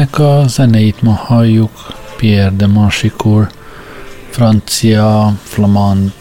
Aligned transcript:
akinek 0.00 0.18
a 0.18 0.46
zeneit 0.46 1.02
ma 1.02 1.12
halljuk, 1.12 1.70
Pierre 2.16 2.56
de 2.56 2.66
Manchicourt, 2.66 3.54
francia, 4.30 5.32
flamand, 5.42 6.12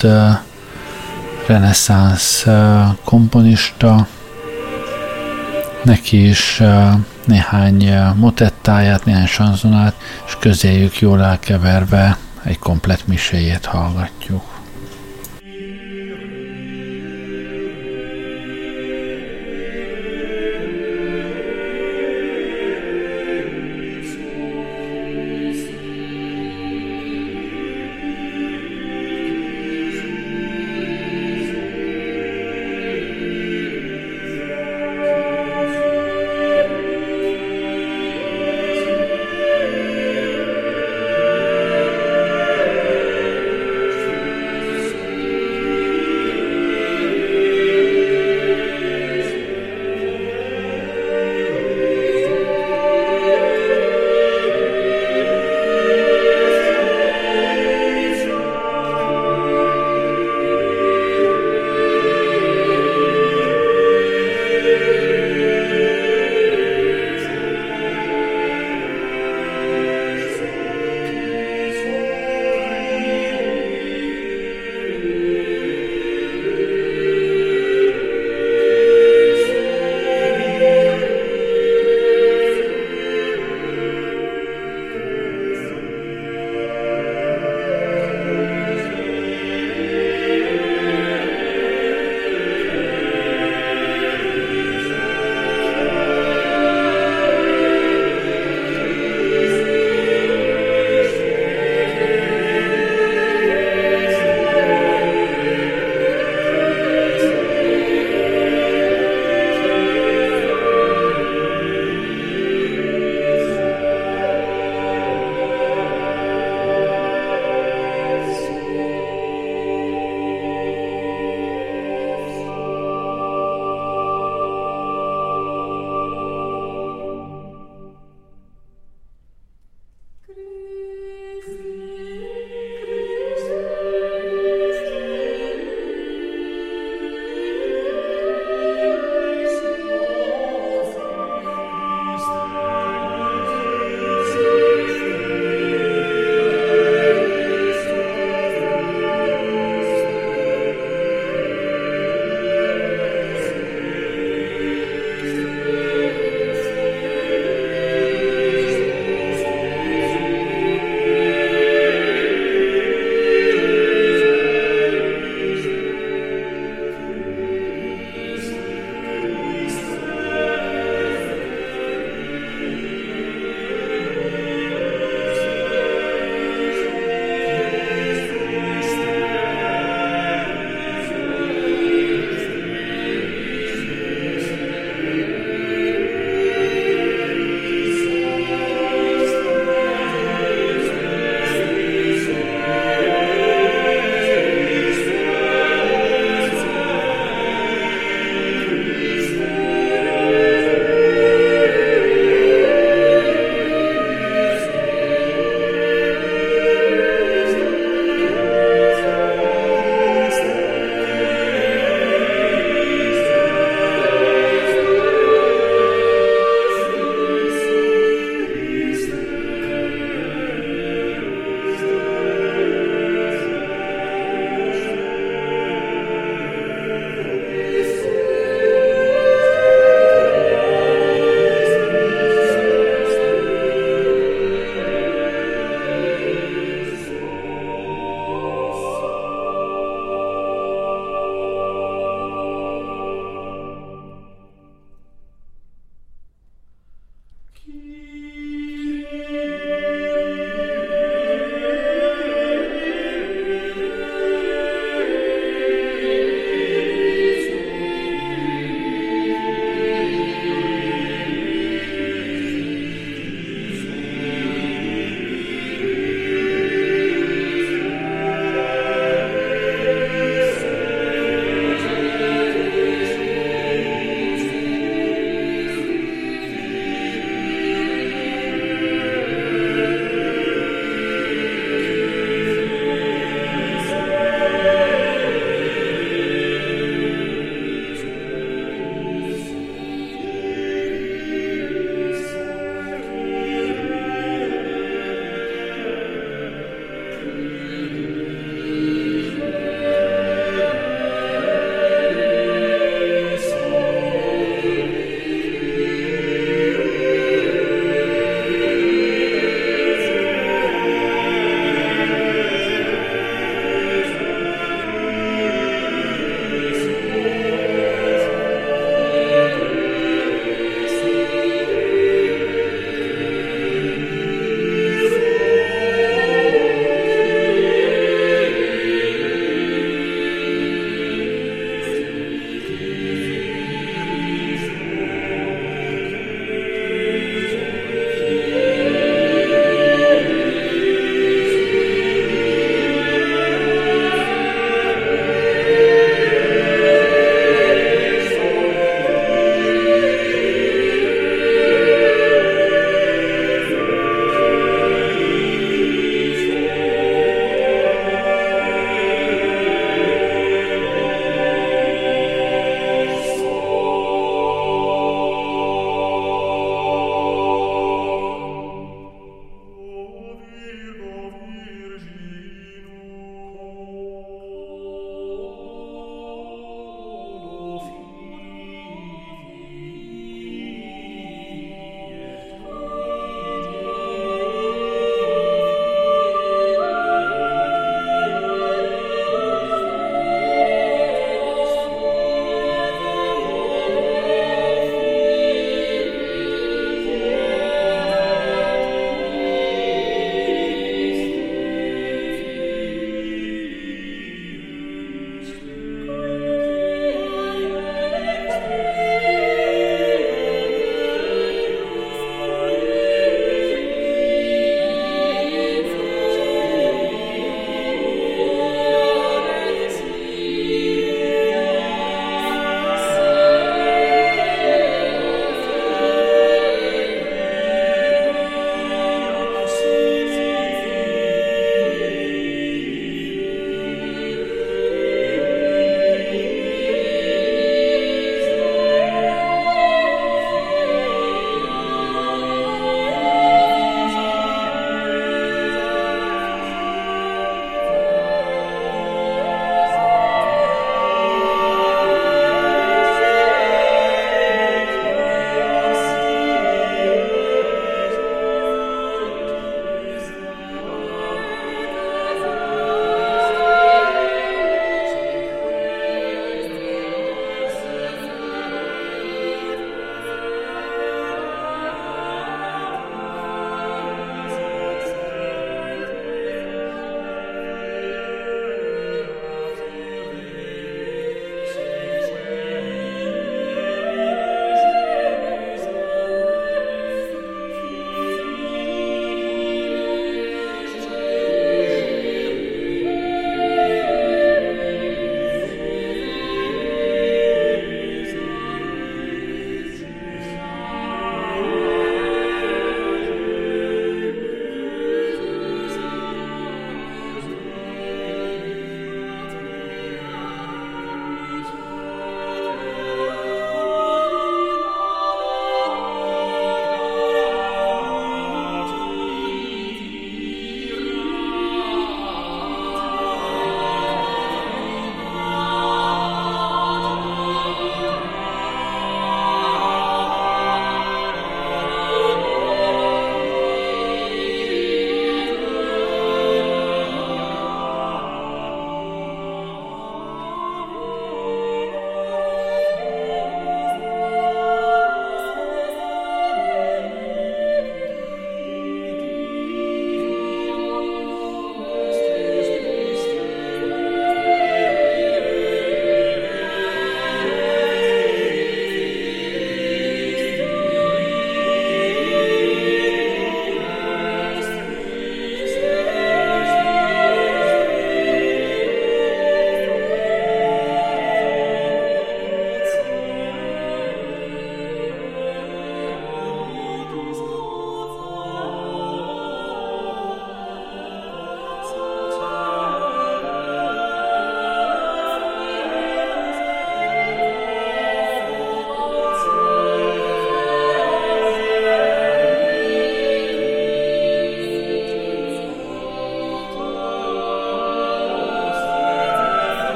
reneszánsz 1.48 2.46
komponista, 3.04 4.08
neki 5.84 6.28
is 6.28 6.62
néhány 7.26 7.94
motettáját, 8.16 9.06
néhány 9.06 9.26
sanzonát, 9.26 9.96
és 10.26 10.38
közéjük 10.40 11.00
jól 11.00 11.24
elkeverve 11.24 12.18
egy 12.44 12.60
komplet 12.60 13.08
miséjét 13.08 13.66
hallgatjuk. 13.66 14.49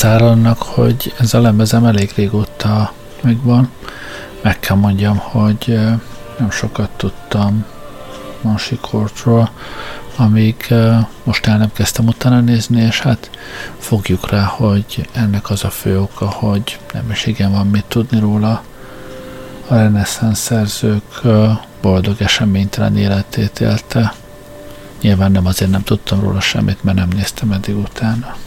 Dacára 0.00 0.30
annak, 0.30 0.62
hogy 0.62 1.14
ez 1.18 1.34
a 1.34 1.40
lemezem 1.40 1.84
elég 1.84 2.12
régóta 2.14 2.92
megvan, 3.20 3.70
meg 4.42 4.60
kell 4.60 4.76
mondjam, 4.76 5.16
hogy 5.16 5.78
nem 6.38 6.50
sokat 6.50 6.90
tudtam 6.96 7.64
Mansikortról, 8.42 9.50
amíg 10.16 10.74
most 11.24 11.46
el 11.46 11.58
nem 11.58 11.72
kezdtem 11.72 12.06
utána 12.06 12.40
nézni, 12.40 12.80
és 12.80 13.00
hát 13.00 13.30
fogjuk 13.78 14.30
rá, 14.30 14.42
hogy 14.42 15.08
ennek 15.12 15.50
az 15.50 15.64
a 15.64 15.70
fő 15.70 16.00
oka, 16.00 16.30
hogy 16.30 16.78
nem 16.92 17.10
is 17.10 17.26
igen 17.26 17.52
van 17.52 17.66
mit 17.66 17.84
tudni 17.88 18.20
róla. 18.20 18.62
A 19.68 19.74
reneszánsz 19.74 20.40
szerzők 20.40 21.20
boldog 21.80 22.22
eseménytelen 22.22 22.96
életét 22.96 23.60
élte. 23.60 24.14
Nyilván 25.00 25.32
nem 25.32 25.46
azért 25.46 25.70
nem 25.70 25.82
tudtam 25.82 26.20
róla 26.20 26.40
semmit, 26.40 26.84
mert 26.84 26.96
nem 26.96 27.08
néztem 27.08 27.52
eddig 27.52 27.76
utána. 27.76 28.37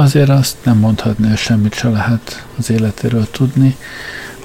Azért 0.00 0.28
azt 0.28 0.56
nem 0.62 0.78
mondhatni, 0.78 1.28
hogy 1.28 1.36
semmit 1.36 1.74
se 1.74 1.88
lehet 1.88 2.46
az 2.58 2.70
életéről 2.70 3.30
tudni. 3.30 3.76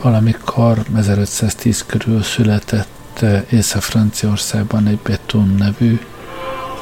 Valamikor 0.02 0.86
1510 0.96 1.84
körül 1.88 2.24
született 2.24 3.20
eh, 3.20 3.44
Észak-Franciaországban 3.50 4.88
egy 4.88 5.00
Betun 5.04 5.56
nevű 5.58 6.00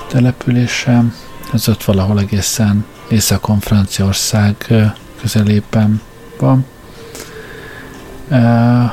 településen. 0.08 1.14
Ez 1.54 1.68
ott 1.68 1.84
valahol 1.84 2.20
egészen 2.20 2.86
Északon 3.10 3.60
Franciaország 3.60 4.56
eh, 4.68 4.94
közelében 5.22 6.02
van. 6.40 6.66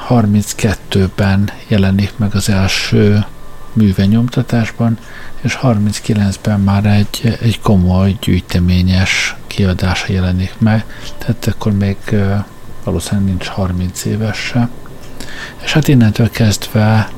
32-ben 0.09 1.45
eh, 1.47 1.55
jelenik 1.69 2.13
meg 2.17 2.35
az 2.35 2.49
első 2.49 3.25
műve 3.73 4.07
nyomtatásban, 4.07 4.99
és 5.41 5.59
39-ben 5.63 6.61
már 6.61 6.87
egy, 6.87 7.39
egy 7.41 7.61
komoly 7.61 8.17
gyűjteményes 8.21 9.35
kiadása 9.61 10.13
jelenik 10.13 10.55
meg, 10.59 10.85
tehát 11.19 11.47
akkor 11.47 11.73
még 11.73 11.97
valószínűleg 12.85 13.29
nincs 13.29 13.47
30 13.47 14.05
éves 14.05 14.37
se. 14.39 14.69
És 15.63 15.73
hát 15.73 15.89
innentől 15.89 16.31
kezdve 16.31 17.09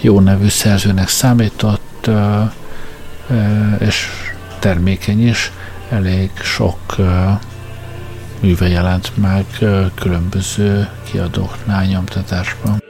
jó 0.00 0.20
nevű 0.20 0.48
szerzőnek 0.48 1.08
számított, 1.08 2.10
és 3.78 4.08
termékeny 4.58 5.28
is, 5.28 5.52
elég 5.90 6.30
sok 6.42 6.96
műve 8.40 8.68
jelent 8.68 9.12
meg 9.14 9.44
különböző 9.94 10.88
kiadóknál 11.10 11.84
nyomtatásban. 11.84 12.87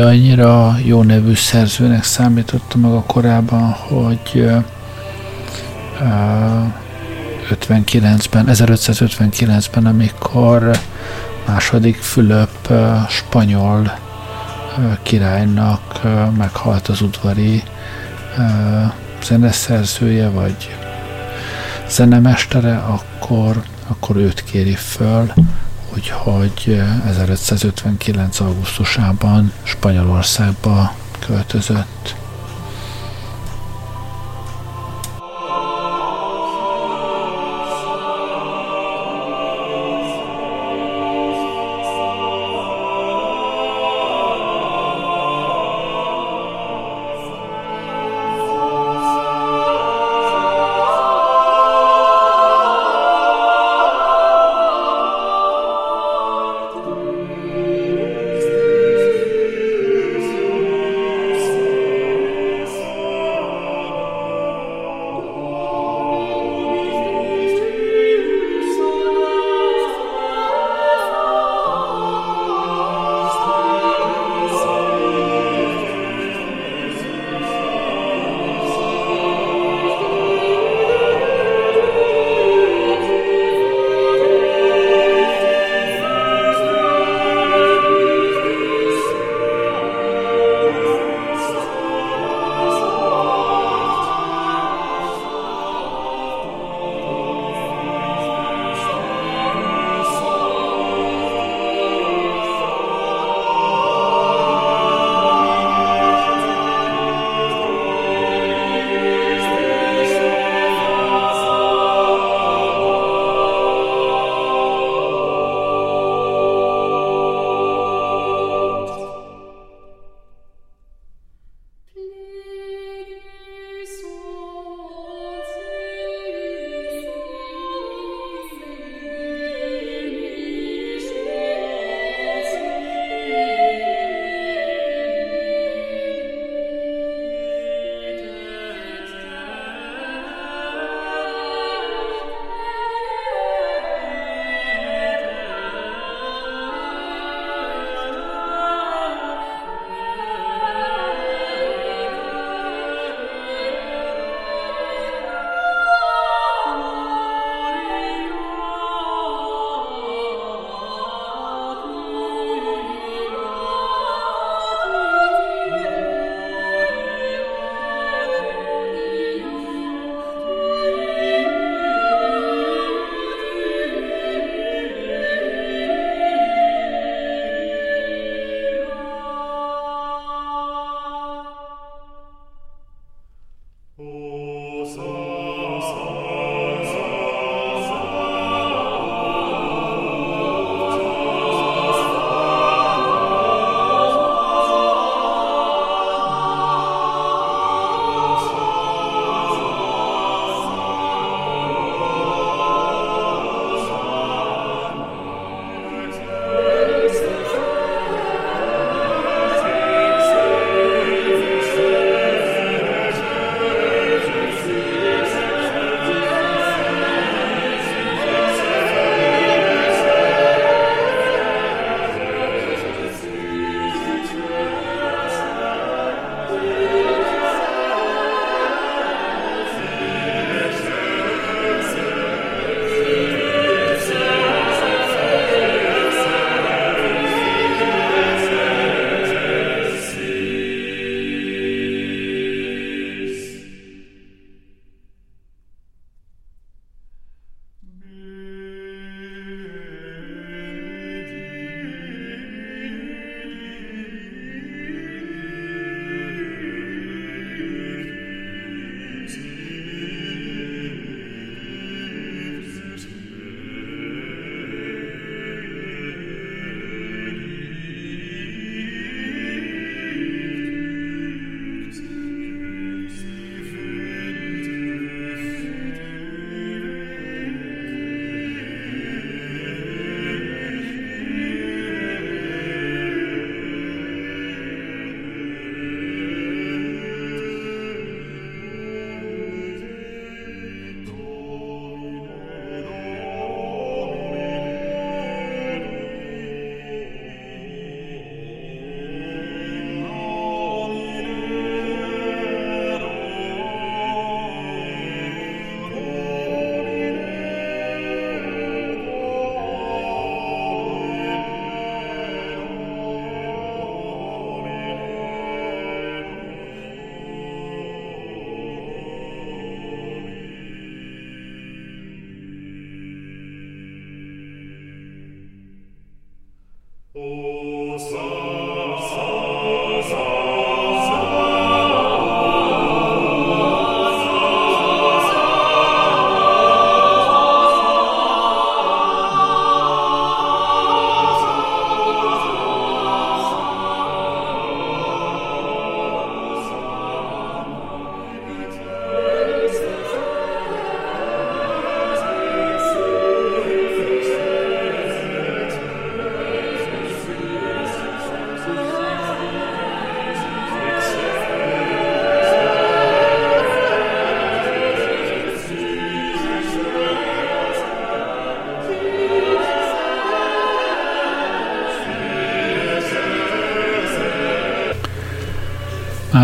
Olyannyira 0.00 0.76
jó 0.84 1.02
nevű 1.02 1.34
szerzőnek 1.34 2.04
számította 2.04 2.78
maga 2.78 3.02
korábban, 3.02 3.70
hogy 3.70 4.50
59-ben, 7.50 8.46
1559-ben, 8.48 9.86
amikor 9.86 10.70
második 11.46 11.96
Fülöp 11.96 12.72
spanyol 13.08 13.98
királynak 15.02 16.00
meghalt 16.36 16.88
az 16.88 17.00
udvari 17.00 17.62
zeneszerzője, 19.24 20.28
vagy 20.28 20.76
zenemestere, 21.88 22.76
akkor, 22.76 23.62
akkor 23.86 24.16
őt 24.16 24.44
kéri 24.44 24.74
föl, 24.74 25.32
úgyhogy 25.96 26.82
1559. 27.06 28.40
augusztusában 28.40 29.52
Spanyolországba 29.62 30.94
költözött. 31.26 32.25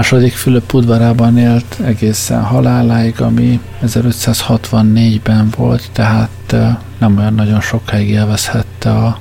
Második 0.02 0.32
Fülöp 0.32 0.72
udvarában 0.72 1.38
élt 1.38 1.80
egészen 1.84 2.42
haláláig, 2.42 3.20
ami 3.20 3.60
1564-ben 3.82 5.48
volt, 5.56 5.90
tehát 5.92 6.56
nem 6.98 7.18
olyan 7.18 7.34
nagyon 7.34 7.60
sokáig 7.60 8.08
élvezhette 8.08 8.90
a 8.90 9.18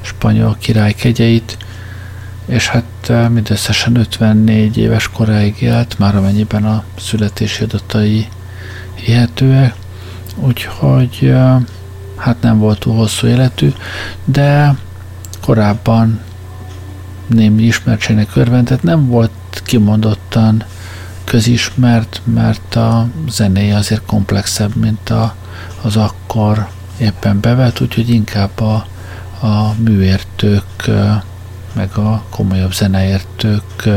spanyol 0.00 0.56
király 0.60 0.92
kegyeit, 0.92 1.56
és 2.46 2.68
hát 2.68 3.30
mindösszesen 3.30 3.96
54 3.96 4.76
éves 4.76 5.08
koráig 5.08 5.60
élt, 5.60 5.98
már 5.98 6.16
amennyiben 6.16 6.64
a 6.64 6.84
születési 6.98 7.62
adatai 7.62 8.28
hihetőek, 8.94 9.74
úgyhogy 10.36 11.34
hát 12.16 12.40
nem 12.40 12.58
volt 12.58 12.78
túl 12.78 12.94
hosszú 12.94 13.26
életű, 13.26 13.72
de 14.24 14.76
korábban 15.40 16.20
némi 17.26 17.62
ismertségnek 17.62 18.36
örvendett, 18.36 18.82
nem 18.82 19.06
volt 19.06 19.30
kimondottan 19.62 20.64
közismert, 21.24 22.20
mert 22.24 22.74
a 22.74 23.08
zenéje 23.28 23.76
azért 23.76 24.06
komplexebb, 24.06 24.74
mint 24.74 25.10
a, 25.10 25.34
az 25.82 25.96
akkor 25.96 26.68
éppen 26.98 27.40
bevett, 27.40 27.80
úgyhogy 27.80 28.10
inkább 28.10 28.60
a, 28.60 28.86
a 29.46 29.74
műértők, 29.78 30.90
meg 31.72 31.96
a 31.96 32.22
komolyabb 32.30 32.74
zeneértők 32.74 33.88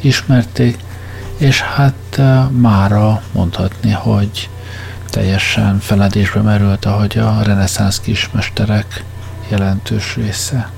ismerték, 0.00 0.78
és 1.36 1.60
hát 1.60 2.20
mára 2.50 3.22
mondhatni, 3.32 3.90
hogy 3.90 4.48
teljesen 5.10 5.78
feledésbe 5.78 6.40
merült, 6.40 6.84
ahogy 6.84 7.18
a 7.18 7.42
reneszánsz 7.42 8.00
kismesterek 8.00 9.04
jelentős 9.48 10.16
része. 10.16 10.70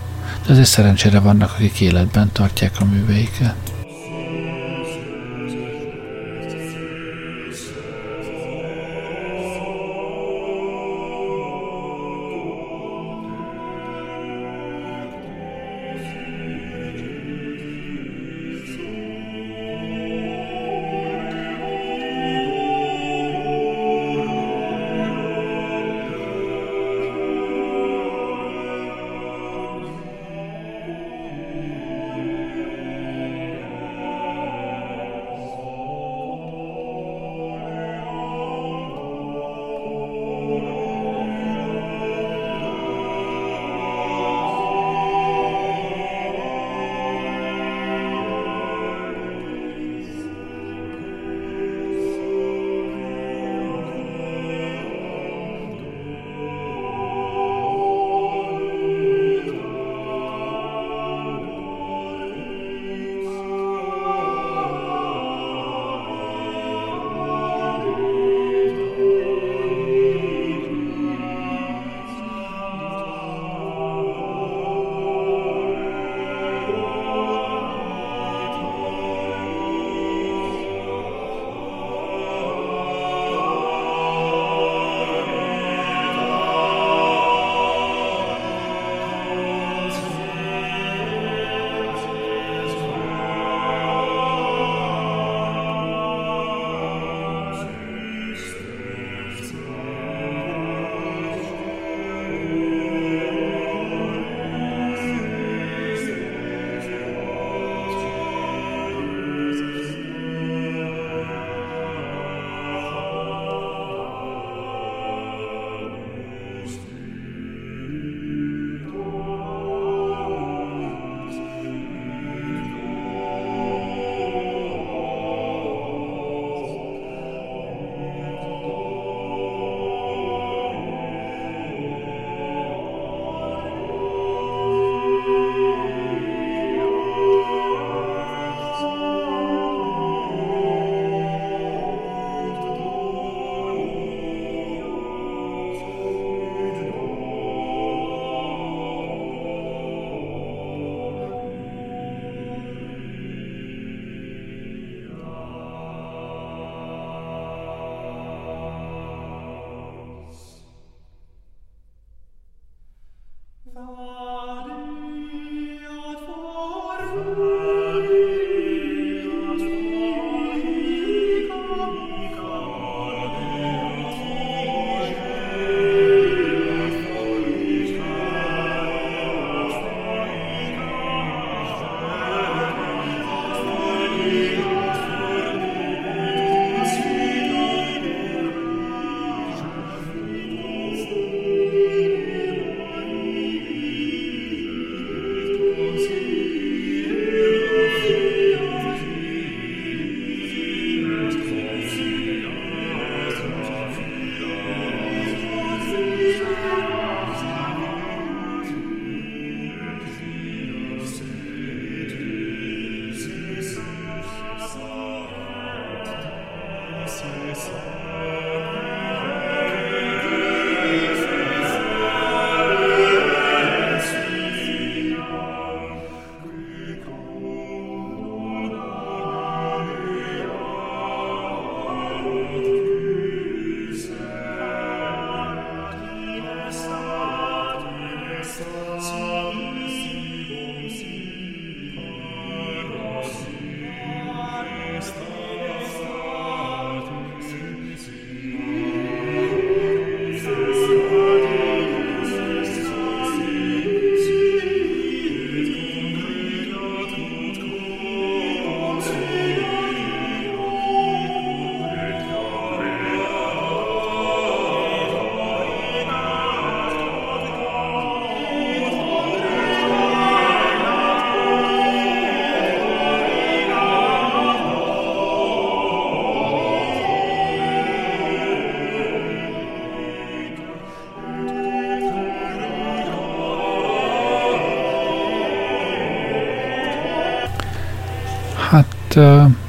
De 0.47 0.53
azért 0.53 0.69
szerencsére 0.69 1.21
vannak, 1.21 1.53
akik 1.57 1.81
életben 1.81 2.31
tartják 2.33 2.73
a 2.81 2.85
műveiket. 2.85 3.70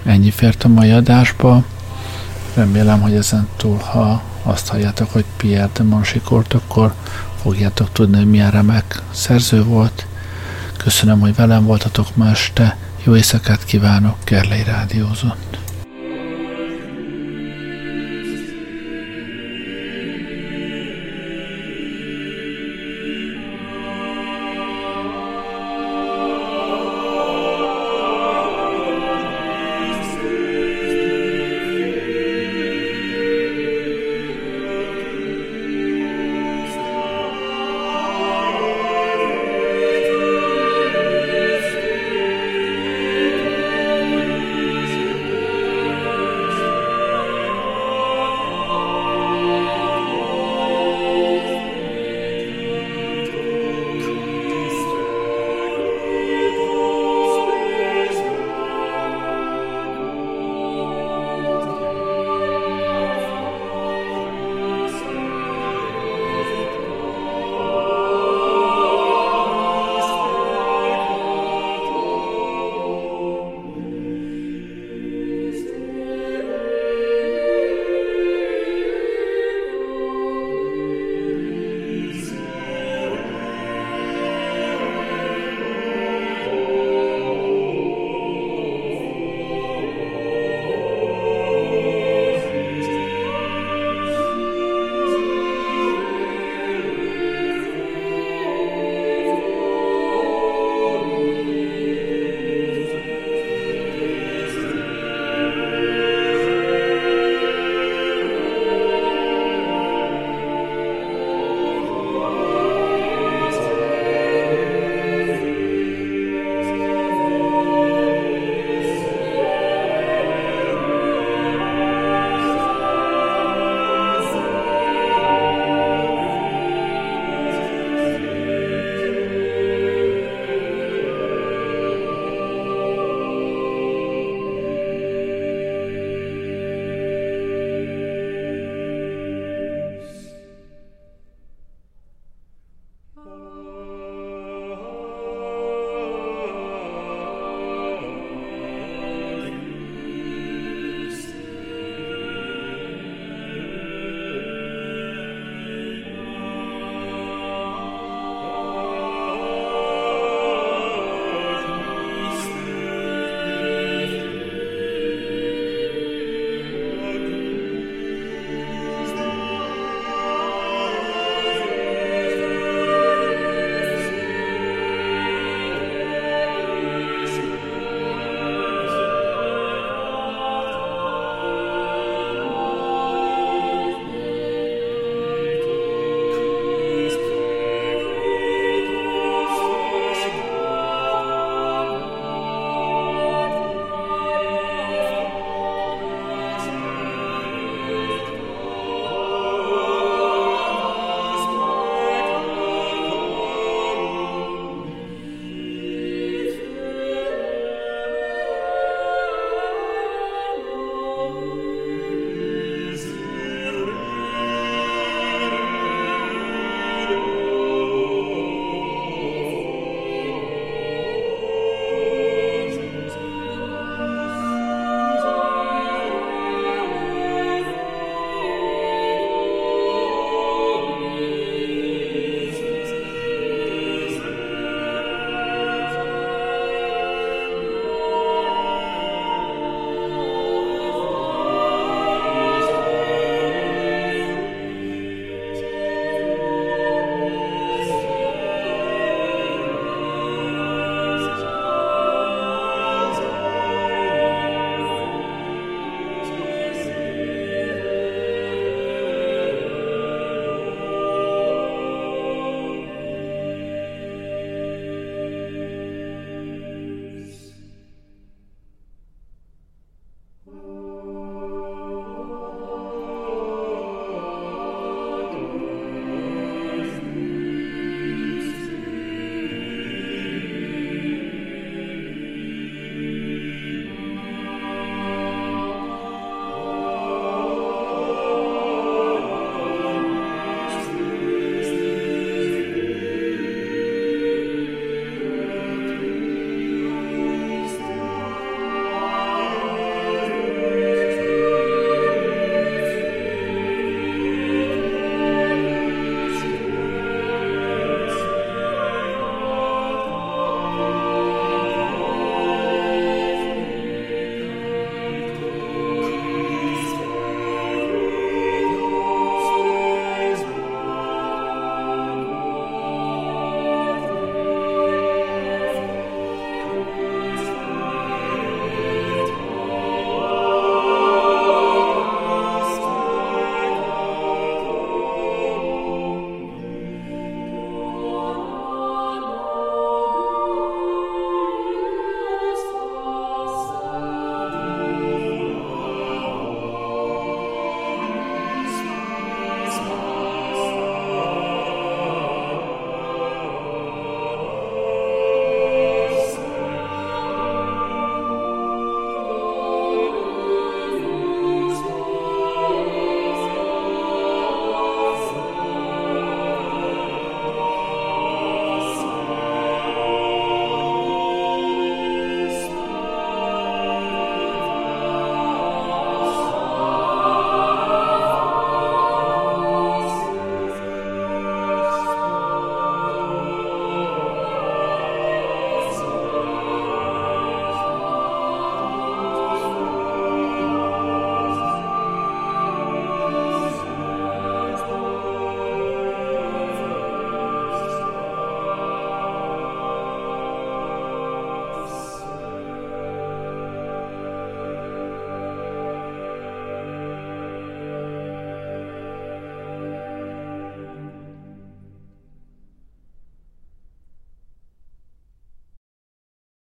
Ennyi 0.06 0.32
fért 0.32 0.64
a 0.64 0.68
mai 0.68 0.92
adásba. 0.92 1.64
Remélem, 2.54 3.02
hogy 3.02 3.14
ezen 3.14 3.48
túl, 3.58 3.78
ha 3.78 4.22
azt 4.44 4.68
halljátok, 4.68 5.12
hogy 5.12 5.26
Pierre 5.38 5.70
de 5.74 5.84
Mansikort, 5.84 6.54
akkor 6.54 6.94
fogjátok 7.42 7.92
tudni, 7.92 8.18
hogy 8.18 8.30
milyen 8.30 8.52
remek 8.52 9.02
szerző 9.12 9.64
volt. 9.64 10.06
Köszönöm, 10.78 11.20
hogy 11.20 11.36
velem 11.36 11.66
voltatok 11.66 12.16
ma 12.16 12.30
este. 12.30 12.78
Jó 13.04 13.16
éjszakát 13.16 13.66
kívánok, 13.66 14.16
Gerlei 14.26 14.64
Rádiózott. 14.64 15.51